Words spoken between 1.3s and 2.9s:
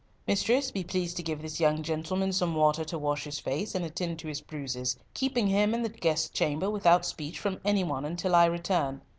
this young gentleman some water